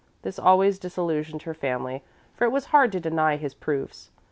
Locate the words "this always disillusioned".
0.23-1.43